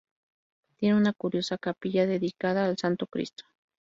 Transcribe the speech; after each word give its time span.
Tiene 0.77 0.95
una 0.97 1.13
curiosa 1.13 1.59
capilla, 1.59 2.07
dedicada 2.07 2.65
al 2.65 2.75
Santo 2.75 3.05
Cristo. 3.05 3.45